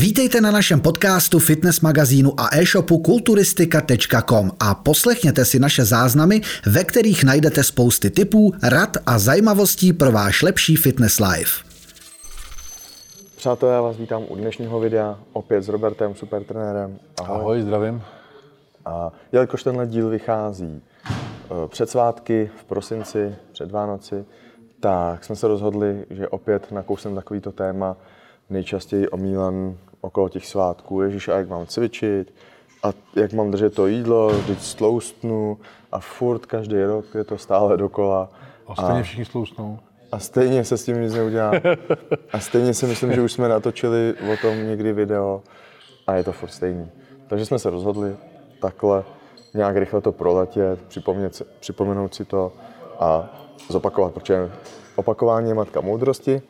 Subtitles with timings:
[0.00, 6.84] Vítejte na našem podcastu, fitness magazínu a e-shopu kulturistika.com a poslechněte si naše záznamy, ve
[6.84, 11.64] kterých najdete spousty tipů, rad a zajímavostí pro váš lepší fitness life.
[13.36, 16.98] Přátelé, já vás vítám u dnešního videa, opět s Robertem, supertrenérem.
[17.20, 17.36] Ahoj.
[17.40, 18.02] Ahoj, zdravím.
[18.84, 24.24] A jelikož tenhle díl vychází eh, před svátky, v prosinci, před Vánoci,
[24.80, 27.96] tak jsme se rozhodli, že opět nakousneme takovýto téma,
[28.50, 31.02] nejčastěji omílan okolo těch svátků.
[31.02, 32.34] Ježíš, a jak mám cvičit,
[32.82, 35.58] a jak mám držet to jídlo, když stloustnu
[35.92, 38.28] a furt každý rok je to stále dokola.
[38.66, 39.78] A stejně a, všichni stloustnou.
[40.12, 41.52] A stejně se s tím nic neudělá.
[42.32, 45.42] A stejně si myslím, že už jsme natočili o tom někdy video
[46.06, 46.90] a je to furt stejný.
[47.28, 48.16] Takže jsme se rozhodli
[48.60, 49.04] takhle
[49.54, 52.52] nějak rychle to proletět, připomenout, připomenout si to
[52.98, 53.28] a
[53.68, 54.50] zopakovat, protože
[54.96, 56.42] opakování je matka moudrosti.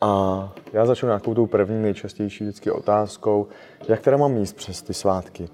[0.00, 3.46] A já začnu nějakou tou první nejčastější vždycky otázkou,
[3.88, 5.48] jak teda mám míst přes ty svátky.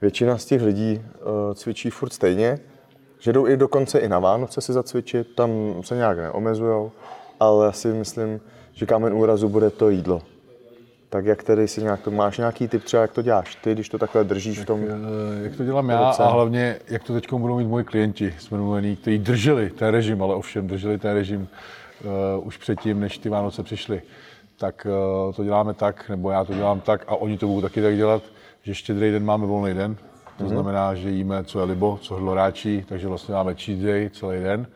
[0.00, 2.58] Většina z těch lidí uh, cvičí furt stejně,
[3.18, 6.92] že jdou i dokonce i na Vánoce si zacvičit, tam se nějak neomezujou,
[7.40, 8.40] ale já si myslím,
[8.72, 10.22] že kámen úrazu bude to jídlo.
[11.08, 13.88] Tak jak tedy si nějak to, máš nějaký tip třeba, jak to děláš ty, když
[13.88, 14.82] to takhle držíš v tom?
[14.82, 18.34] Jak, eh, jak to dělám já a hlavně, jak to teď budou mít moji klienti,
[18.38, 21.48] jsme mluvení, kteří drželi ten režim, ale ovšem drželi ten režim
[22.04, 24.02] uh, už předtím, než ty Vánoce přišly.
[24.56, 24.86] Tak
[25.26, 27.96] uh, to děláme tak, nebo já to dělám tak a oni to budou taky tak
[27.96, 28.22] dělat,
[28.62, 29.96] že štědrý den máme volný den.
[30.38, 30.48] To mm-hmm.
[30.48, 34.66] znamená, že jíme, co je libo, co hloráčí, takže vlastně máme cheat day celý den.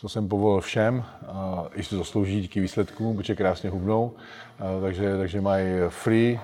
[0.00, 4.04] To jsem povolil všem, uh, i si zaslouží díky výsledkům, protože krásně hubnou.
[4.04, 6.40] Uh, takže, takže mají free,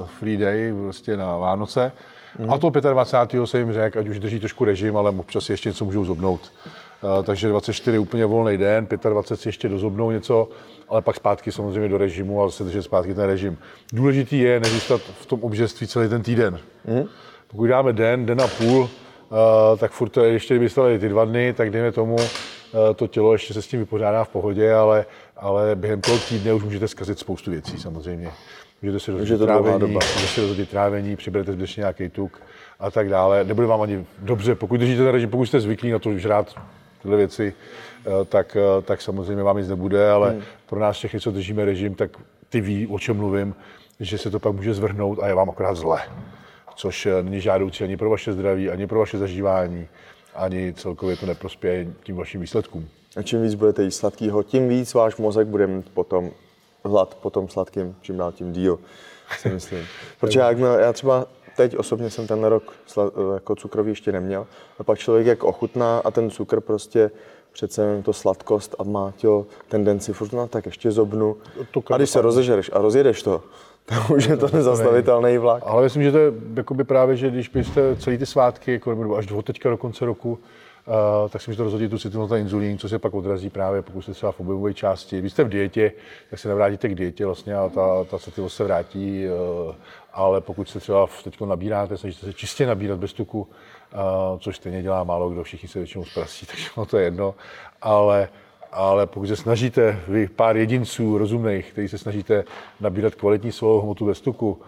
[0.00, 1.92] uh, free day vlastně na Vánoce.
[2.38, 2.54] Mm-hmm.
[2.54, 3.46] A to 25.
[3.46, 6.52] jsem jim řekl, ať už drží trošku režim, ale občas ještě něco můžou zobnout.
[7.02, 10.48] Uh, takže 24 úplně volný den, 25 si ještě dozobnou něco,
[10.88, 13.58] ale pak zpátky samozřejmě do režimu a zase držet zpátky ten režim.
[13.92, 16.58] Důležitý je nezůstat v tom obžerství celý ten týden.
[16.88, 17.08] Mm-hmm.
[17.48, 18.88] Pokud dáme den, den a půl, uh,
[19.78, 22.16] tak furt ještě kdyby stali ty dva dny, tak dejme tomu,
[22.74, 25.06] Eh, to tělo ještě se s tím vypořádá v pohodě, ale,
[25.36, 28.30] ale během toho týdne už můžete zkazit spoustu věcí samozřejmě.
[28.82, 32.40] Můžete si rozhodit trávení, můžete si rozhodit trávení, přiberete zbytečně nějaký tuk
[32.80, 33.44] a tak dále.
[33.44, 36.54] Nebude vám ani dobře, pokud držíte ten režim, pokud jste zvyklí na to žrát
[37.02, 37.54] tyhle věci,
[38.06, 40.42] eh, tak, eh, tak samozřejmě vám nic nebude, ale hmm.
[40.66, 42.10] pro nás všechny, co držíme režim, tak
[42.48, 43.54] ty ví, o čem mluvím,
[44.00, 46.02] že se to pak může zvrhnout a je vám akorát zle.
[46.74, 49.88] Což není žádoucí ani pro vaše zdraví, ani pro vaše zažívání
[50.34, 52.88] ani celkově to neprospěje tím vašim výsledkům.
[53.16, 56.30] A čím víc budete jíst sladkého, tím víc váš mozek bude mít potom
[56.84, 58.78] hlad po tom sladkým, čím dál tím díl,
[59.38, 59.86] si myslím.
[60.20, 61.26] Protože já, já třeba
[61.56, 62.72] teď osobně jsem ten rok
[63.34, 64.46] jako cukrový ještě neměl,
[64.78, 67.10] a pak člověk jak ochutná a ten cukr prostě
[67.52, 71.36] přece to sladkost a má tělo tendenci furt na tak ještě zobnu.
[71.92, 73.42] A když se rozežereš a rozjedeš to,
[73.84, 75.62] tak už je to nezastavitelný vlak.
[75.66, 79.16] Ale myslím, že to je jakoby právě, že když byste celý ty svátky, jako nebo
[79.16, 80.38] až do teďka do konce roku,
[80.86, 84.02] Uh, tak si můžete rozhodit tu citlivost na inzulín, co se pak odrazí právě, pokud
[84.02, 85.18] jste třeba v objemové části.
[85.18, 85.92] Když jste v dietě,
[86.30, 89.74] tak se nevrátíte k dietě vlastně a ta, ta citlivost se vrátí, uh,
[90.12, 94.82] ale pokud se třeba teď nabíráte, snažíte se čistě nabírat bez tuku, uh, což stejně
[94.82, 97.34] dělá málo kdo, všichni se většinou zprasí, takže no to je jedno,
[97.82, 98.28] ale
[98.72, 102.44] ale pokud se snažíte, vy pár jedinců rozumných, kteří se snažíte
[102.80, 104.60] nabírat kvalitní svalovou hmotu ve stuku,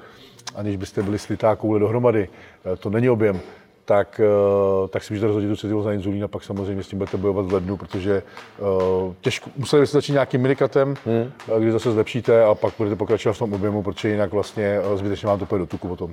[0.54, 2.28] aniž byste byli slitá koule dohromady,
[2.72, 3.40] eh, to není objem,
[3.84, 6.98] tak, eh, tak si můžete rozhodit tu citlivost na inzulín a pak samozřejmě s tím
[6.98, 8.22] budete bojovat v lednu, protože
[8.58, 11.32] uh, těžko, museli byste začít nějakým minikatem, hmm.
[11.58, 15.38] kdy zase zlepšíte a pak budete pokračovat v tom objemu, protože jinak vlastně zbytečně vám
[15.38, 16.10] to půjde do tuku potom.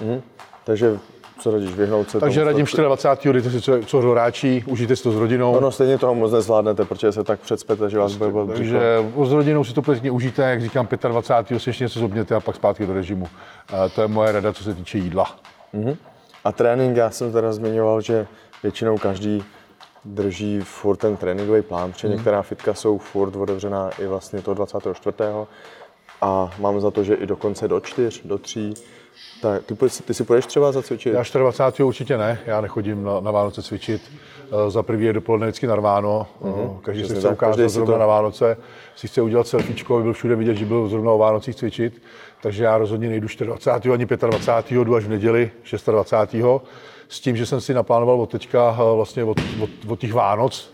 [0.00, 0.22] Hmm.
[0.64, 0.98] Takže
[1.40, 3.32] co radíš, vyhnout se Takže tomu, radím 24.
[3.32, 5.52] dejte si co, co hroráčí, užijte si to s rodinou.
[5.52, 8.80] Ono stejně toho moc nezvládnete, protože se tak předspete, že vás bude bolet Takže
[9.24, 11.60] s rodinou si to plně užijte, jak říkám, 25.
[11.60, 13.28] si ještě něco zobněte a pak zpátky do režimu.
[13.94, 15.36] To je moje rada, co se týče jídla.
[15.74, 15.96] Mm-hmm.
[16.44, 18.26] A trénink, já jsem teda zmiňoval, že
[18.62, 19.44] většinou každý
[20.04, 22.14] drží furt ten tréninkový plán, protože mm.
[22.14, 25.16] některá fitka jsou furt otevřená i vlastně toho 24.
[26.20, 28.74] A mám za to, že i dokonce do 4, do 3
[29.40, 29.74] tak, ty,
[30.04, 31.14] ty si půjdeš třeba zacvičit?
[31.14, 31.84] Já 24.
[31.84, 34.02] určitě ne, já nechodím na, na Vánoce cvičit.
[34.52, 36.80] Eh, za prvý je dopoledne vždycky narváno, mm-hmm.
[36.80, 38.00] každý se chce ukázat zrovna to...
[38.00, 38.56] na Vánoce,
[38.96, 42.02] si chce udělat selfiečko, aby byl všude vidět, že byl zrovna o Vánocích cvičit,
[42.42, 43.94] takže já rozhodně nejdu 24.
[43.94, 44.84] ani 25.
[44.84, 45.50] jdu až v neděli
[45.86, 46.44] 26.
[47.08, 50.72] S tím, že jsem si naplánoval od teďka vlastně od, od, od těch Vánoc,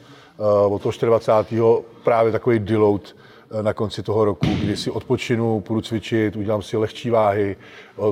[0.69, 1.63] od toho 24.
[2.05, 3.20] právě takový deload, Eh,
[3.63, 7.57] na konci toho roku, kdy si odpočinu, půjdu cvičit, udělám si lehčí váhy,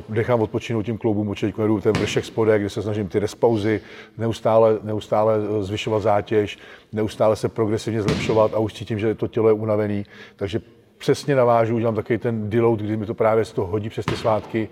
[0.09, 1.53] nechám odpočinout tím kloubům, určitě
[1.83, 3.81] ten vršek spodek, kde se snažím ty respauzy
[4.19, 6.59] neustále, neustále eh, zvyšovat zátěž,
[6.93, 10.07] neustále se progresivně zlepšovat a už cítím, že to tělo je unavený.
[10.37, 10.61] Takže
[10.99, 14.17] přesně navážu, udělám takový ten deload, kdy mi to právě z toho hodí přes ty
[14.17, 14.69] svátky,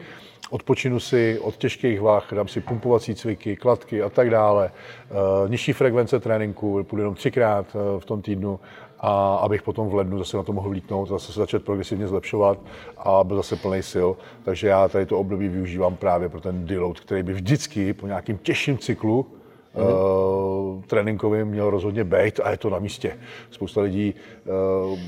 [0.51, 4.71] odpočinu si od těžkých vah, dám si pumpovací cviky, kladky a tak dále,
[5.11, 8.61] uh, nižší frekvence tréninku, půjdu jenom třikrát v tom týdnu
[9.09, 12.59] a abych potom v lednu zase na to mohl vlítnout, zase se začít progresivně zlepšovat
[12.97, 14.09] a byl zase plný sil.
[14.45, 18.39] Takže já tady to období využívám právě pro ten deload, který by vždycky po nějakým
[18.39, 19.27] těžším cyklu
[19.75, 20.77] mm-hmm.
[20.77, 23.19] uh, tréninkovým měl rozhodně být a je to na místě.
[23.51, 24.15] Spousta lidí
[24.93, 24.99] uh,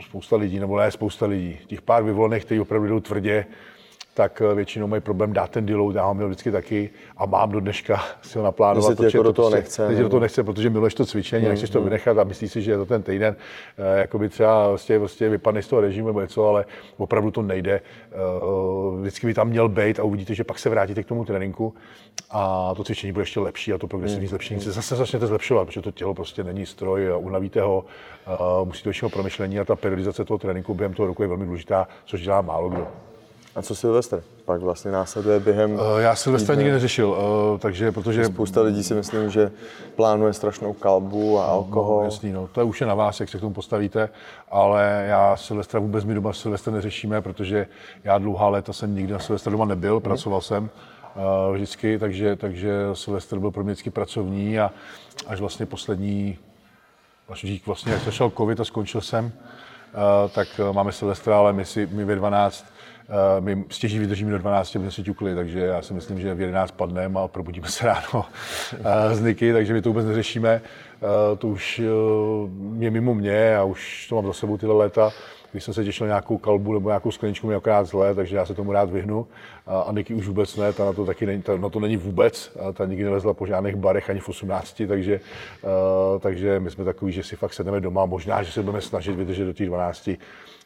[0.00, 3.46] spousta lidí, nebo ne spousta lidí, těch pár vyvolených, kteří opravdu jdou tvrdě,
[4.14, 7.50] tak eh, většinou mají problém dát ten deload, já ho měl vždycky taky a mám
[7.50, 9.00] do dneška si ho naplánovat.
[9.00, 9.88] Jako to, do toho prostě, nechce.
[9.88, 11.84] Teď do toho nechce, protože miluješ to cvičení, mm, nechceš to mm.
[11.84, 13.36] vynechat a myslíš si, že je to ten týden,
[13.78, 16.64] eh, jako by třeba vlastně, vlastně vypadne z toho režimu nebo něco, ale
[16.96, 17.80] opravdu to nejde.
[18.12, 18.16] Eh,
[19.00, 21.74] vždycky by tam měl být a uvidíte, že pak se vrátíte k tomu tréninku
[22.30, 24.28] a to cvičení bude ještě lepší a to progresivní mm.
[24.28, 27.84] zlepšení se zase začnete zlepšovat, protože to tělo prostě není stroj, unavíte ho,
[28.64, 32.22] musíte většinou promyšlení a ta periodizace toho tréninku během toho roku je velmi důležitá, což
[32.22, 32.88] dělá málo kdo.
[33.56, 34.22] A co Silvestr?
[34.44, 35.72] Pak vlastně následuje během...
[35.72, 38.24] Uh, já Silvestra nikdy neřešil, uh, takže protože...
[38.24, 39.50] Spousta lidí si myslím, že
[39.96, 41.98] plánuje strašnou kalbu a no, alkohol.
[41.98, 42.48] No, jasný, no.
[42.52, 44.08] To je už je na vás, jak se k tomu postavíte,
[44.50, 47.66] ale já Silvestra vůbec my doma Silvestra neřešíme, protože
[48.04, 50.00] já dlouhá léta jsem nikdy na Silvestra doma nebyl, mm.
[50.00, 50.70] pracoval jsem
[51.48, 54.70] uh, vždycky, takže, takže Silvestr byl pro mě vždycky pracovní a
[55.26, 56.38] až vlastně poslední,
[57.28, 59.32] až vlastně jak začal covid a skončil jsem,
[60.34, 62.73] tak máme Silvestra, ale my, si, my ve 12 Eh,
[63.40, 66.70] my stěží vydržíme do 12, aby se ťukli, takže já si myslím, že v 11
[66.70, 68.24] padneme a probudíme se ráno
[68.84, 70.62] eh, z Niky, takže my to vůbec neřešíme.
[70.62, 71.82] Eh, to už
[72.78, 75.12] je mimo mě a už to mám za sebou tyhle léta.
[75.54, 78.54] Když jsem se těšil nějakou kalbu nebo nějakou skleničku, mi akorát zle, takže já se
[78.54, 79.26] tomu rád vyhnu.
[79.66, 82.56] A Niky už vůbec ne, ta na to taky není, ta, na to není vůbec.
[82.74, 85.20] Ta nikdy nevezla po žádných barech ani v 18, takže,
[86.20, 88.06] takže my jsme takový, že si fakt sedneme doma.
[88.06, 90.10] Možná, že se budeme snažit vydržet do těch 12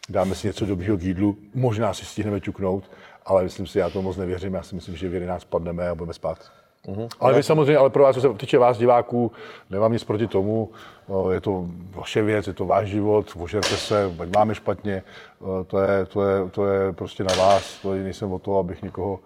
[0.09, 2.91] dáme si něco dobrého k jídlu, možná si stihneme ťuknout,
[3.27, 5.95] ale myslím si, já to moc nevěřím, já si myslím, že v 11 padneme a
[5.95, 6.58] budeme spát.
[6.89, 7.09] Mm-hmm.
[7.21, 9.33] Ale vy samozřejmě, ale pro vás, co se týče vás diváků,
[9.71, 10.71] nemám nic proti tomu,
[11.31, 15.03] je to vaše věc, je to váš život, ožerte se, ať máme špatně,
[15.67, 19.19] to je, to, je, to je prostě na vás, to nejsem o to, abych někoho,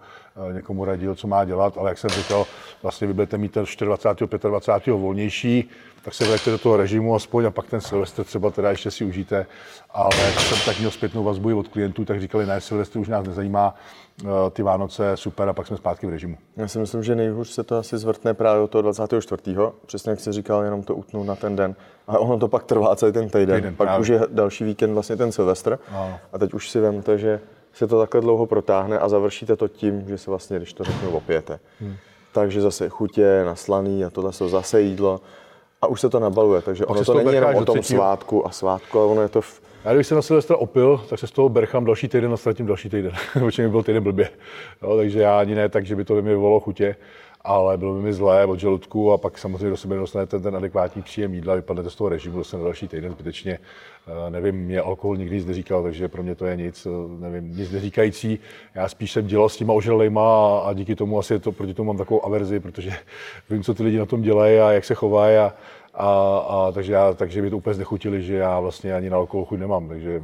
[0.51, 2.45] někomu radil, co má dělat, ale jak jsem říkal,
[2.83, 4.49] vlastně vy budete mít ten 24.
[4.49, 4.93] 25.
[4.93, 5.69] volnější,
[6.03, 9.05] tak se vraťte do toho režimu aspoň a pak ten Silvestr třeba teda ještě si
[9.05, 9.45] užijte.
[9.91, 13.75] Ale jsem tak měl zpětnou vazbu od klientů, tak říkali, ne, Silvestr už nás nezajímá,
[14.21, 16.37] eh, ty Vánoce super a pak jsme zpátky v režimu.
[16.57, 19.71] Já si myslím, že nejhůř se to asi zvrtne právě od toho 24.
[19.85, 21.75] Přesně jak jsi říkal, jenom to utnout na ten den.
[22.07, 23.55] A ono to pak trvá celý ten týden.
[23.55, 24.01] týden pak právě.
[24.01, 25.79] už je další víkend vlastně ten Silvestr.
[25.91, 26.19] No.
[26.33, 27.39] A teď už si vemte, že
[27.73, 31.11] se to takhle dlouho protáhne a završíte to tím, že se vlastně, když to řeknu,
[31.11, 31.59] opijete.
[31.79, 31.95] Hmm.
[32.31, 35.21] Takže zase chutě, naslaný a tohle jsou zase jídlo
[35.81, 38.99] a už se to nabaluje, takže ono to není jenom o tom svátku a svátku,
[38.99, 39.41] ale ono je to...
[39.41, 39.61] V...
[39.85, 42.65] Já když jsem na Silvestra opil, tak se z toho berchám další týden a ztratím
[42.65, 44.29] další týden, protože mi byl týden blbě.
[44.81, 46.95] No, takže já ani ne tak, že by to mi vyvolalo chutě,
[47.43, 51.01] ale bylo by mi zlé od žaludku a pak samozřejmě do sebe dostanete ten adekvátní
[51.01, 53.59] příjem jídla, vypadnete z toho režimu zase na další týden zbytečně.
[54.07, 57.57] Eh, nevím, mě alkohol nikdy nic neříkal, takže pro mě to je nic, eh, nevím,
[57.57, 58.39] nic neříkající.
[58.75, 61.97] Já spíš jsem dělal s těma ožralejma a díky tomu asi to, proti tomu mám
[61.97, 62.91] takovou averzi, protože
[63.49, 65.53] vím, co ty lidi na tom dělají a jak se chovají a,
[65.93, 69.45] a, a takže, já, takže mi to úplně znechutili, že já vlastně ani na alkohol
[69.45, 70.21] chuť nemám, takže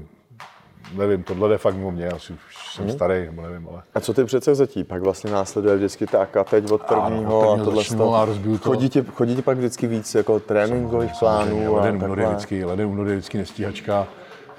[0.97, 2.93] nevím, tohle je fakt mimo mě, asi už jsem hmm.
[2.93, 3.81] starý, nebo nevím, ale...
[3.95, 4.83] A co ty přece zatí?
[4.83, 8.69] Pak vlastně následuje vždycky tak a teď od prvního a tohle začnu, a rozbiju to.
[8.69, 12.87] Chodí ti, chodí ti pak vždycky víc jako tréninkových plánů leden, únor je vždycky, leden,
[12.87, 14.07] únor je vždycky nestíhačka,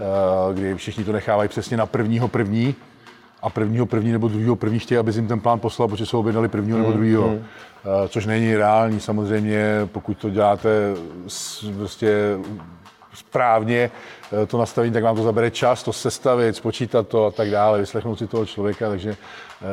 [0.01, 2.75] eh, kdy všichni to nechávají přesně na prvního první
[3.43, 6.49] a prvního první nebo druhého první chtějí, aby jim ten plán poslal, protože jsou objednali
[6.49, 7.29] prvního nebo hmm, druhého.
[7.29, 7.45] Hmm.
[8.09, 10.95] Což není reální samozřejmě, pokud to děláte
[11.77, 12.39] prostě
[13.21, 13.91] správně
[14.43, 17.81] eh, to nastavení, tak vám to zabere čas, to sestavit, spočítat to a tak dále,
[17.81, 19.17] vyslechnout si toho člověka, takže,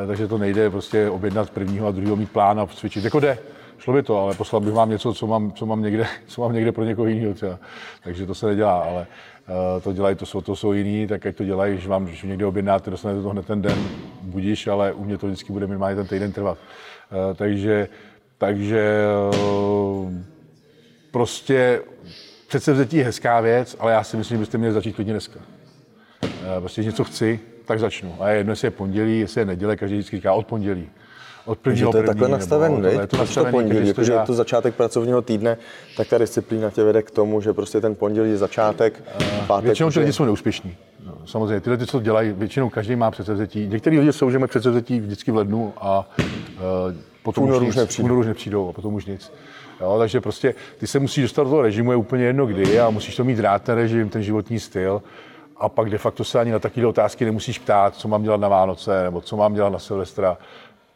[0.04, 3.04] eh, takže to nejde prostě objednat prvního a druhého mít plán a cvičit.
[3.04, 3.38] Jako jde,
[3.78, 6.52] šlo by to, ale poslal bych vám něco, co mám, co mám, někde, co mám
[6.52, 7.58] někde pro někoho jiného třeba.
[8.04, 9.06] Takže to se nedělá, ale
[9.48, 12.22] uh, to dělají, to jsou, to jsou jiný, tak ať to dělají, když vám když
[12.22, 13.78] někde objednáte, dostanete to hned ten den,
[14.22, 16.58] budíš, ale u mě to vždycky bude minimálně ten týden trvat.
[17.34, 17.88] Takže
[18.38, 19.04] takže
[21.10, 21.80] prostě
[22.48, 25.40] předsevzetí je hezká věc, ale já si myslím, že byste měli začít klidně dneska.
[26.60, 28.16] Prostě něco chci, tak začnu.
[28.20, 30.88] A jedno, jestli je pondělí, jestli je neděle, každý vždycky říká od pondělí.
[31.44, 32.90] Od prvního to je takhle nastavený, ne?
[32.90, 35.56] Je to nastavený, pondělí, protože je to začátek pracovního týdne,
[35.96, 39.02] tak ta disciplína tě vede k tomu, že prostě ten pondělí je začátek,
[39.46, 39.64] pátek...
[39.64, 40.76] Většinou ty lidi jsou neúspěšní.
[41.06, 43.68] No, samozřejmě, tyhle, ty, co dělají, většinou každý má předsevzetí.
[43.68, 48.18] Některý lidi jsou, že mají předsevzetí vždycky v lednu a uh, potom už, nic, nepřijdou.
[48.18, 49.32] už nepřijdou a potom už nic.
[49.80, 52.90] Jo, takže prostě ty se musíš dostat do toho režimu, je úplně jedno kdy a
[52.90, 55.02] musíš to mít rád, ten režim, ten životní styl.
[55.56, 58.48] A pak de facto se ani na takové otázky nemusíš ptát, co mám dělat na
[58.48, 60.38] Vánoce, nebo co mám dělat na Silvestra,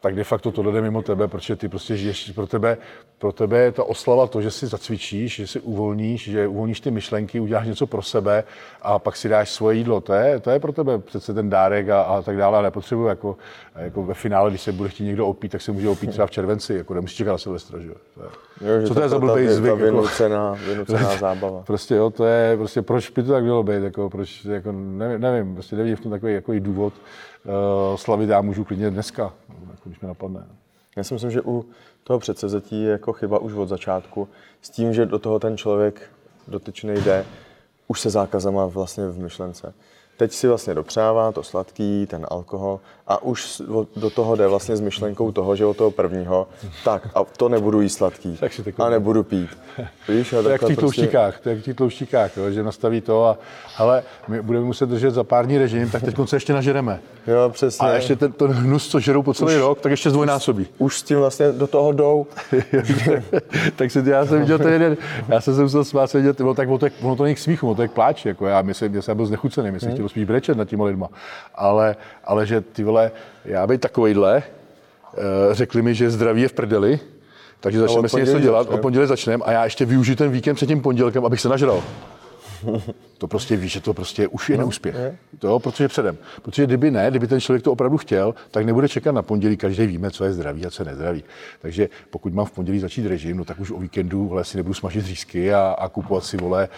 [0.03, 2.77] tak de facto to jde mimo tebe, protože ty prostě žiješ pro tebe,
[3.19, 6.91] pro tebe je ta oslava to, že si zacvičíš, že si uvolníš, že uvolníš ty
[6.91, 8.45] myšlenky, uděláš něco pro sebe
[8.83, 10.01] a pak si dáš svoje jídlo.
[10.01, 12.59] To je, to je pro tebe přece ten dárek a, a tak dále.
[12.59, 13.37] A nepotřebuji jako,
[13.77, 16.31] jako, ve finále, když se bude chtít někdo opít, tak se může opít třeba v
[16.31, 17.95] červenci, jako nemusíš čekat na Silvestra, že jo.
[18.61, 19.71] jo Co to je za blbý zvyk?
[19.71, 21.63] Jako- vynucená, vynucená zábava.
[21.63, 25.21] Prostě jo, to je, prostě proč by to tak mělo být, jako, proč, jako, nevím,
[25.21, 26.93] nevím, prostě nevím v tom takový jako důvod
[27.97, 29.33] slavit, já můžu klidně dneska,
[29.71, 30.47] jako, když mi napadne.
[30.97, 31.65] Já si myslím, že u
[32.05, 34.29] toho předsezetí je jako chyba už od začátku,
[34.63, 36.11] s tím, že do toho ten člověk
[36.49, 37.27] dotyčný jde,
[37.89, 39.75] už se zákazama vlastně v myšlence.
[40.17, 43.63] Teď si vlastně dopřává to sladký, ten alkohol a už
[43.97, 46.49] do toho jde vlastně s myšlenkou toho, že od toho prvního,
[46.85, 48.39] tak a to nebudu jíst sladký
[48.79, 49.51] a nebudu pít.
[50.09, 53.01] Víš, to je jak v těch tlouštíkách, to jak v těch tlouštíkách, jo, že nastaví
[53.01, 53.39] to a
[53.79, 57.01] ale my budeme muset držet za pár dní režim, tak teď se ještě nažereme.
[57.27, 57.89] Jo, přesně.
[57.89, 60.67] A ještě ten, ten hnus, co žerou po celý už, rok, tak ještě zdvojnásobí.
[60.79, 62.27] Už s tím vlastně do toho jdou.
[63.77, 64.97] tak si já jsem viděl ten jeden,
[65.29, 66.69] já jsem se musel smát, vidět, bylo tak,
[67.03, 69.17] ono to, není k smíchu, ono to je k pláči, jako já myslím, že jsem
[69.17, 71.09] byl znechucený, myslím, chtěl spíš brečet nad těma lidma,
[71.55, 73.11] ale, ale že ty vole,
[73.45, 75.21] já být takovejhle, eh,
[75.55, 77.01] řekli mi, že zdraví je v prdeli,
[77.61, 80.67] takže začneme si něco dělat, od pondělí začneme a já ještě využiju ten víkend před
[80.67, 81.83] tím pondělkem, abych se nažral.
[83.19, 84.95] To prostě víš, že to prostě už je no, neúspěch.
[84.95, 85.17] Je.
[85.39, 86.19] To, protože předem.
[86.43, 89.57] Protože kdyby ne, kdyby ten člověk to opravdu chtěl, tak nebude čekat na pondělí.
[89.57, 91.25] Každý víme, co je zdraví a co je nezdraví.
[91.61, 94.75] Takže pokud mám v pondělí začít režim, no tak už o víkendu vole, si nebudu
[94.75, 96.69] smažit řízky a, a kupovat si vole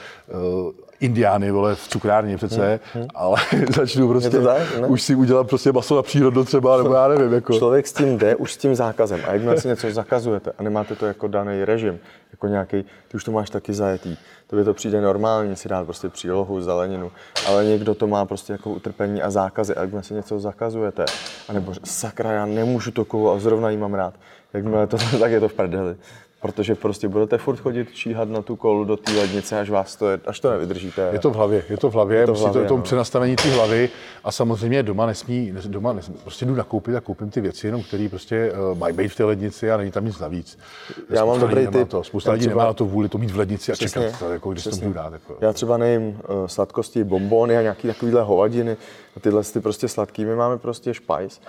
[0.65, 3.09] uh, indiány, vole, v cukrárně přece, hmm, hmm.
[3.15, 3.37] ale
[3.77, 4.87] začnu prostě, tak, ne?
[4.87, 7.33] už si udělat prostě maso na přírodu třeba, nebo já nevím.
[7.33, 7.59] Jako.
[7.59, 9.21] Člověk s tím jde, už s tím zákazem.
[9.27, 11.99] A jakmile si něco zakazujete a nemáte to jako daný režim,
[12.33, 15.85] jako nějaký, ty už to máš taky zajetý, to by to přijde normální si dát
[15.85, 17.13] prostě přílohu, zeleninu,
[17.49, 19.75] ale někdo to má prostě jako utrpení a zákazy.
[19.75, 21.05] A jakmile si něco zakazujete,
[21.49, 24.15] anebo sakra, já nemůžu to kovu a zrovna jí mám rád,
[24.53, 25.97] jakmile to tak je to v prdeli
[26.45, 30.09] protože prostě budete furt chodit číhat na tu kolu do té lednice, až vás to,
[30.09, 31.09] je, až to nevydržíte.
[31.13, 32.83] Je to v hlavě, je to v hlavě, je to v hlavě, to, tom no.
[32.83, 33.89] přenastavení té hlavy
[34.25, 38.09] a samozřejmě doma nesmí, doma nesmí, prostě jdu nakoupit a koupím ty věci, jenom které
[38.09, 40.59] prostě uh, mají být v té lednici a není tam nic navíc.
[40.89, 41.89] Já spousta mám dobrý typ.
[41.89, 42.63] To, spousta lidí třeba...
[42.63, 44.03] nemá to vůli to mít v lednici a Přesně.
[44.03, 44.81] čekat, to, jako, když Přesně.
[44.81, 45.13] to budu dát.
[45.13, 45.37] Jako.
[45.41, 48.77] Já třeba nejím uh, sladkosti, bombony a nějaký takovýhle hovadiny
[49.17, 51.41] a tyhle ty prostě sladký, my máme prostě špajs.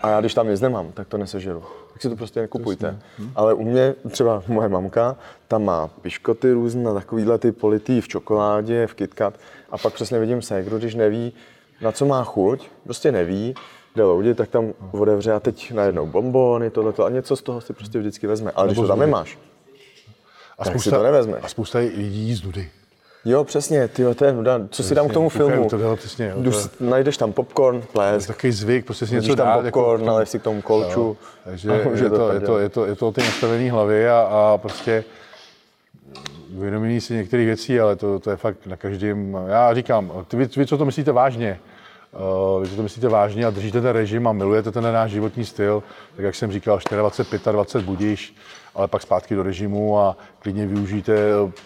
[0.00, 1.62] A já když tam nic nemám, tak to nesežeru
[1.96, 2.98] tak si to prostě nekupujte.
[3.18, 3.30] Hm.
[3.34, 5.16] Ale u mě třeba moje mamka,
[5.48, 9.34] tam má piškoty různé, takovýhle ty politý v čokoládě, v KitKat.
[9.70, 11.32] A pak přesně vidím se, kdo když neví,
[11.80, 13.54] na co má chuť, prostě neví,
[13.96, 17.72] jde loudit, tak tam otevře a teď najednou bombony, tohleto a něco z toho si
[17.72, 18.50] prostě vždycky vezme.
[18.50, 19.38] Ale když to tam nemáš,
[20.58, 21.38] a tak spousta, si to nevezme.
[21.38, 22.70] A spousta lidí z nudy.
[23.28, 24.34] Jo, přesně, ty to je.
[24.70, 25.68] Co si dám k tomu filmu?
[25.68, 26.84] To bylo přesně, jo, to...
[26.84, 28.26] najdeš tam popcorn, ples.
[28.26, 31.00] Takový zvyk, prostě si něco tam dát, jako popcorn, jako, nalej si k tomu kolču.
[31.00, 34.18] Jo, takže je, to, je, to, je, to, je, to, o té nastavené hlavy a,
[34.18, 35.04] a prostě
[36.56, 39.38] uvědomění si některých věcí, ale to, to je fakt na každém.
[39.48, 41.58] Já říkám, vy, vy co to myslíte vážně,
[42.16, 45.82] Uh, vy to myslíte vážně a držíte ten režim a milujete ten náš životní styl,
[46.16, 48.36] tak jak jsem říkal, 24, 25 budíš,
[48.74, 51.16] ale pak zpátky do režimu a klidně využijte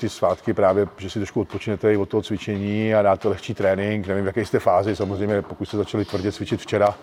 [0.01, 4.07] ty svátky právě, že si trošku odpočnete i od toho cvičení a dáte lehčí trénink.
[4.07, 6.95] Nevím, v jaké jste fázi, samozřejmě pokud jste začali tvrdě cvičit včera,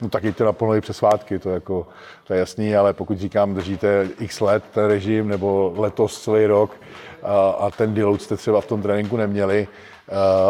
[0.00, 1.86] no tak jděte naplno i přes svátky, to, jako,
[2.26, 6.76] to je jasný, ale pokud říkám, držíte x let ten režim nebo letos celý rok
[7.22, 9.68] a, a ten deload jste třeba v tom tréninku neměli,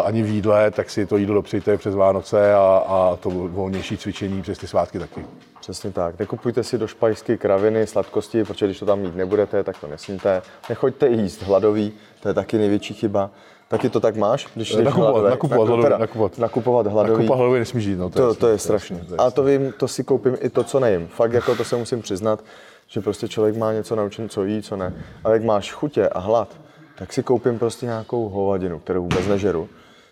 [0.05, 4.43] ani v jídle, tak si to jídlo dopřejte přes Vánoce a, a to volnější cvičení
[4.43, 5.27] přes ty svátky taky.
[5.61, 6.19] Přesně tak.
[6.19, 10.43] Nekupujte si do špajsky kraviny, sladkosti, protože když to tam mít nebudete, tak to nesmíte.
[10.69, 11.93] Nechoďte jíst hladový,
[12.23, 13.31] to je taky největší chyba.
[13.69, 14.49] Taky to tak máš?
[14.55, 16.39] Když nakupovat, hladové, nakupovat, hladový, teda, nakupovat.
[16.39, 17.19] nakupovat hladový.
[17.19, 19.01] Nakupovat hladový nesmíš jít, no, to, to, je, to je strašné.
[19.19, 21.09] A to vím, to si koupím i to, co nejím.
[21.09, 22.45] Fakt jako to se musím přiznat,
[22.89, 24.93] že prostě člověk má něco naučen, co jí, co ne.
[25.25, 26.49] Ale jak máš chutě a hlad,
[26.99, 29.69] tak si koupím prostě nějakou hovadinu, kterou vůbec nežeru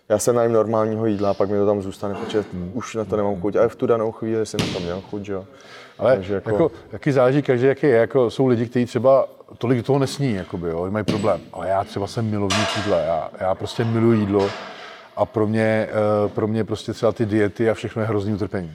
[0.09, 2.71] já se najím normálního jídla a pak mi to tam zůstane, protože hmm.
[2.73, 3.55] už na to nemám chuť.
[3.55, 5.45] Ale v tu danou chvíli jsem na to měl chuť, jo.
[5.97, 6.49] Ale Takže jako...
[6.49, 7.95] jako, jaký záleží každý, jaký je.
[7.95, 11.41] Jako jsou lidi, kteří třeba tolik toho nesní, jakoby, jo, mají problém.
[11.53, 14.49] Ale já třeba jsem milovník jídla, já, já prostě miluji jídlo
[15.15, 18.71] a pro mě, eh, pro mě prostě třeba ty diety a všechno je hrozný utrpení.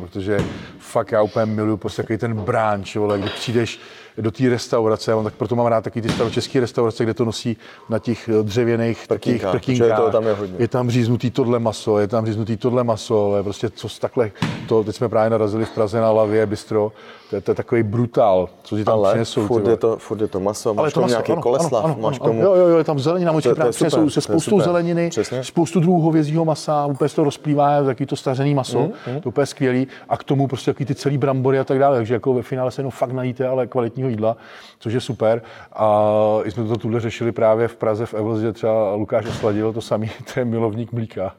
[0.00, 0.38] protože
[0.78, 3.80] fakt já úplně miluji prostě takový ten bránč, vole, kdy přijdeš,
[4.18, 7.56] do té restaurace, mám, tak proto mám rád taky ty staročeské restaurace, kde to nosí
[7.88, 9.98] na těch eh, dřevěných Prkínka, prkínkách.
[9.98, 10.56] To tam je, hodně.
[10.58, 14.30] je tam říznutý tohle maso, je tam říznutý tohle maso, je prostě co takhle,
[14.68, 16.92] to, teď jsme právě narazili v Praze na Lavě bistro,
[17.30, 19.46] to je, to je takový brutál, co ti tam Ale přinesou.
[19.46, 22.18] furt je, to, furt je to maso, máš tomu nějaký ano, koleslav, ano, ano, máš
[22.18, 22.42] tomu...
[22.42, 25.44] Jo, jo, jo, je tam zelenina, moči právě přinesou se spoustou zeleniny, Přesně.
[25.44, 29.20] spoustu druhů hovězího masa, úplně se to rozplývá, takový to stařený maso, mm, mm.
[29.20, 32.14] to úplně skvělý a k tomu prostě takový ty celý brambory a tak dále, takže
[32.14, 33.66] jako ve finále se jenom fakt najíte, ale
[34.02, 34.36] kvalitního jídla,
[34.78, 35.42] což je super.
[35.72, 40.10] A jsme to tuhle řešili právě v Praze v Evoz, třeba Lukáš osladil to samý,
[40.34, 41.34] to je milovník mlíka.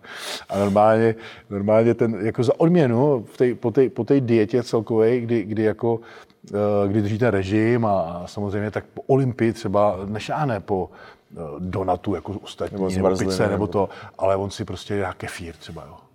[0.49, 1.15] A normálně,
[1.49, 5.63] normálně ten, jako za odměnu v tej, po té po tej dietě celkové, kdy, kdy
[5.63, 5.99] jako
[6.53, 12.33] eh, kdy držíte režim a samozřejmě tak po Olympii třeba nešáhne po eh, donatu jako
[12.43, 16.12] ostatní, nebo, nebo pice, nebo to, ale on si prostě dá kefír třeba, jo.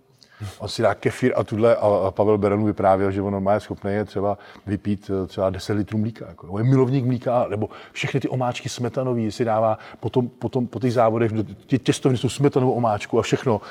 [0.59, 4.05] On si dá kefír a tuhle, a Pavel Berenu vyprávěl, že on má schopný je
[4.05, 6.25] třeba vypít eh, třeba 10 litrů mlíka.
[6.27, 6.47] Jako.
[6.47, 10.93] On je milovník mlíka, nebo všechny ty omáčky smetanový si dává potom, potom po těch
[10.93, 11.31] závodech,
[11.67, 13.61] ty těstoviny jsou smetanovou omáčku a všechno.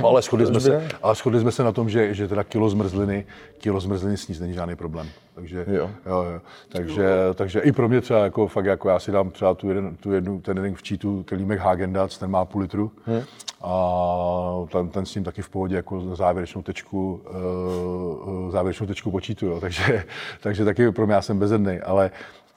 [0.00, 2.70] No, ale shodli, jsme se, ale shodli jsme se na tom, že, že teda kilo
[2.70, 3.26] zmrzliny,
[3.58, 5.08] kilo zmrzliny sníst není žádný problém.
[5.34, 5.90] Takže, jo.
[6.06, 6.40] Jo, jo.
[6.68, 9.96] Takže, takže, i pro mě třeba jako fakt jako já si dám třeba tu jeden,
[9.96, 13.22] tu jednu, ten jeden v cheatu, kelímek Hagendac, ten má půl litru hmm.
[13.62, 17.22] a ten, ten, s ním taky v pohodě jako závěrečnou tečku,
[18.34, 19.60] uh, závěrečnou tečku počítu, jo.
[19.60, 20.04] Takže,
[20.40, 22.10] takže taky pro mě já jsem bezedný, ale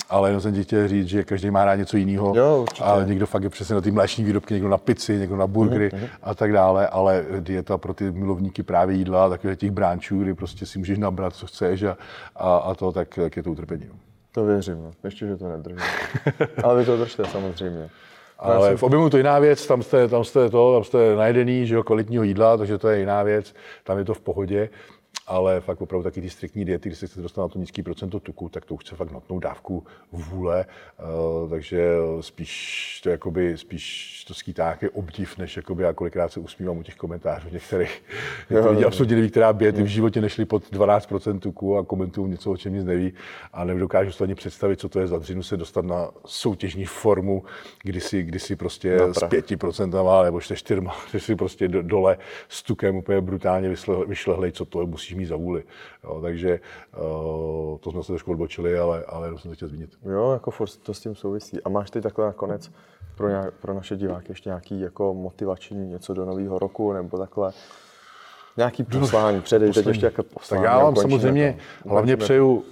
[0.09, 2.33] ale jenom jsem ti chtěl říct, že každý má rád něco jiného.
[2.35, 5.47] Jo, a někdo fakt je přesně na ty mléční výrobky, někdo na pici, někdo na
[5.47, 6.09] burgery mm-hmm.
[6.23, 10.65] a tak dále, ale dieta pro ty milovníky právě jídla, takových těch bránčů, kdy prostě
[10.65, 11.97] si můžeš nabrat, co chceš a,
[12.35, 13.85] a, a to, tak, tak je to utrpení.
[13.89, 13.95] No.
[14.31, 14.91] To věřím, no.
[15.03, 15.77] ještě, že to nedrží.
[16.63, 17.89] ale vy to držte samozřejmě.
[18.39, 21.75] Ale v objemu to jiná věc, tam jste, tam jste to, tam jste najedený, že
[21.75, 24.69] jo, kvalitního jídla, takže to je jiná věc, tam je to v pohodě
[25.27, 28.19] ale fakt opravdu taky ty striktní diety, když se chcete dostat na to nízký procento
[28.19, 30.65] tuku, tak to už chce fakt notnou dávku vůle,
[31.43, 31.87] uh, takže
[32.21, 36.83] spíš to jakoby, spíš to skýtá nějaký obdiv, než jakoby já kolikrát se usmívám u
[36.83, 38.03] těch komentářů některých.
[38.49, 42.51] Jo, lidi absolutně neví, která bět, v životě nešli pod 12% tuku a komentují něco,
[42.51, 43.13] o čem nic neví.
[43.53, 47.43] A nedokážu si ani představit, co to je za dřinu se dostat na soutěžní formu,
[47.83, 52.17] kdy si, kdy si prostě s 5% nebo 4, že si prostě dole
[52.49, 53.75] s tukem úplně brutálně
[54.07, 55.63] vyšlehlej, co to je, musíš mít za vůli.
[56.03, 56.59] Jo, takže
[56.97, 59.89] uh, to jsme se trošku odbočili, ale, ale jenom jsem to chtěl zmínit.
[60.05, 61.63] Jo, jako furt to s tím souvisí.
[61.63, 62.71] A máš ty takhle nakonec
[63.15, 67.53] pro, nějak, pro naše diváky ještě nějaký jako motivační něco do nového roku nebo takhle?
[68.57, 70.63] Nějaký poslání, předej, teď ještě jako poslání.
[70.63, 72.63] Tak já vám samozřejmě to, hlavně přeju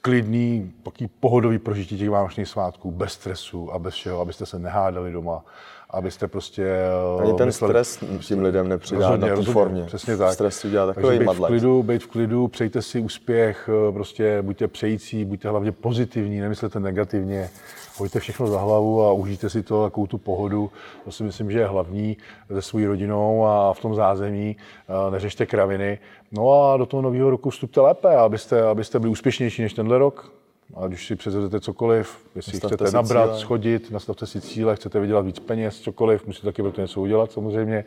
[0.00, 5.12] klidný, taký pohodový prožití těch vánočních svátků, bez stresu a bez všeho, abyste se nehádali
[5.12, 5.44] doma,
[5.92, 6.76] abyste prostě...
[7.20, 9.82] Ani ten mysleli, stres tím lidem nepřidá rozhodně, na tu rozhodně, formě.
[9.82, 10.32] Přesně tak.
[10.32, 14.42] Stres udělá takový Takže být v klidu, být v klidu, přejte si úspěch, eh, prostě
[14.42, 17.50] buďte přející, buďte hlavně pozitivní, nemyslete negativně,
[17.96, 20.70] hoďte všechno za hlavu a užijte si to, takovou tu pohodu.
[21.04, 22.16] To si myslím, že je hlavní
[22.48, 24.56] se svou rodinou a v tom zázemí.
[24.88, 25.98] Eh, neřešte kraviny.
[26.32, 30.32] No a do toho nového roku vstupte lépe, abyste, abyste byli úspěšnější než tenhle rok.
[30.74, 33.40] A když si předvedete cokoliv, jestli nastavte chcete nabrat, cíle.
[33.40, 37.32] schodit, nastavte si cíle, chcete vydělat víc peněz, cokoliv, musíte taky pro to něco udělat
[37.32, 37.84] samozřejmě.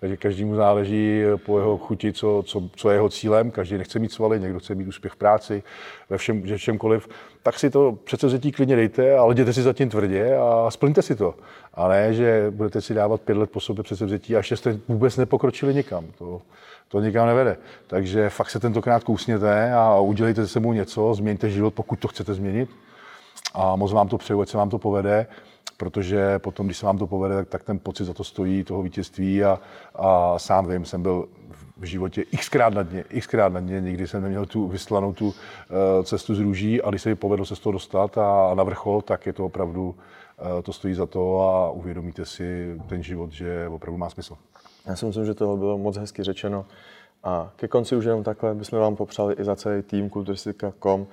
[0.00, 3.50] Takže každému záleží po jeho chuti, co, co, co je jeho cílem.
[3.50, 5.62] Každý nechce mít svaly, někdo chce mít úspěch v práci,
[6.10, 7.08] ve všem, že čemkoliv.
[7.42, 11.34] Tak si to předsevzetí klidně dejte, ale jděte si zatím tvrdě a splňte si to.
[11.74, 15.16] A ne, že budete si dávat pět let po sobě předsevzetí a ještě jste vůbec
[15.16, 16.04] nepokročili nikam.
[16.18, 16.40] To,
[16.88, 17.56] to nikam nevede.
[17.86, 22.34] Takže fakt se tentokrát kousněte a udělejte se sebou něco, změňte život, pokud to chcete
[22.34, 22.70] změnit.
[23.54, 25.26] A moc vám to přeju, ať se vám to povede,
[25.76, 28.82] protože potom, když se vám to povede, tak, tak ten pocit za to stojí, toho
[28.82, 29.60] vítězství a,
[29.94, 31.28] a sám vím, jsem byl
[31.76, 35.34] v životě xkrát na dně, xkrát na dně, nikdy jsem neměl tu vyslanou tu uh,
[36.04, 38.64] cestu z růží a když se mi povedlo se z toho dostat a, a na
[38.64, 39.94] vrchol, tak je to opravdu,
[40.54, 44.36] uh, to stojí za to a uvědomíte si ten život, že opravdu má smysl.
[44.86, 46.66] Já si myslím, že toho bylo moc hezky řečeno.
[47.24, 51.06] A ke konci už jenom takhle bychom vám popřáli i za celý tým kulturistika.com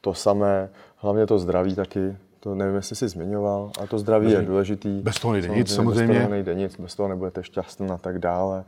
[0.00, 4.34] to samé, hlavně to zdraví taky, to nevím, jestli jsi zmiňoval, ale to zdraví bez,
[4.34, 5.00] je důležitý.
[5.00, 6.14] Bez toho nejde nic, samozřejmě.
[6.14, 8.64] Bez toho nejde nic, bez toho nebudete šťastný a tak dále.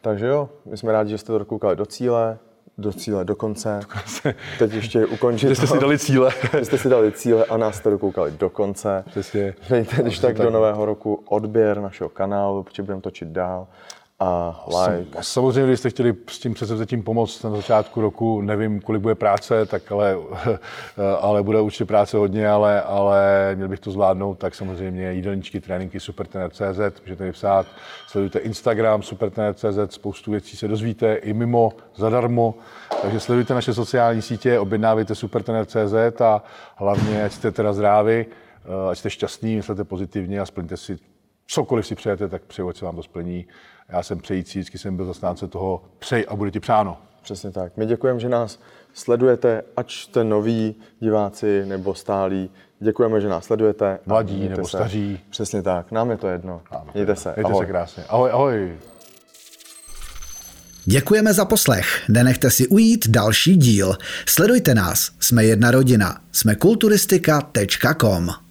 [0.00, 2.38] Takže jo, my jsme rádi, že jste to dokoukali do cíle,
[2.78, 3.78] do cíle, do konce.
[3.80, 4.34] Do konce.
[4.58, 5.48] Teď ještě ukončit.
[5.48, 6.30] Že jste si dali cíle.
[6.58, 9.04] Že jste si dali cíle a nás jste dokoukali do konce.
[9.06, 9.54] Přesně.
[9.70, 13.66] Dejte když tak, tak do nového roku odběr našeho kanálu, protože budeme točit dál.
[14.20, 15.18] A like.
[15.20, 19.66] Samozřejmě, když jste chtěli s tím předsevzetím pomoct na začátku roku, nevím, kolik bude práce,
[19.66, 20.16] tak ale,
[21.20, 26.00] ale bude určitě práce hodně, ale, ale měl bych to zvládnout, tak samozřejmě jídelníčky, tréninky
[26.00, 27.66] supertrener.cz, můžete mi psát,
[28.06, 32.54] sledujte Instagram supertrener.cz, spoustu věcí se dozvíte i mimo, zadarmo,
[33.02, 36.42] takže sledujte naše sociální sítě, objednávejte supertrener.cz a
[36.76, 40.98] hlavně, ať jste teda zdraví, eh, ať jste šťastní, myslete pozitivně a splňte si
[41.48, 43.46] cokoliv si přejete, tak přeju, ať se vám to splní.
[43.88, 46.96] Já jsem přející, vždycky jsem byl zastánce toho přej a bude ti přáno.
[47.22, 47.76] Přesně tak.
[47.76, 48.58] My děkujeme, že nás
[48.94, 52.50] sledujete, ať jste noví diváci nebo stálí.
[52.80, 53.98] Děkujeme, že nás sledujete.
[54.06, 54.76] Mladí nebo se.
[54.76, 55.20] staří.
[55.30, 55.92] Přesně tak.
[55.92, 56.62] Nám je to jedno.
[56.70, 57.32] Ano, Mějte se.
[57.36, 57.64] Mějte ahoj.
[57.64, 58.04] se krásně.
[58.08, 58.76] Ahoj, ahoj.
[60.84, 62.08] Děkujeme za poslech.
[62.08, 63.96] Nenechte si ujít další díl.
[64.26, 65.10] Sledujte nás.
[65.20, 66.20] Jsme jedna rodina.
[66.32, 68.47] Jsme kulturistika.com.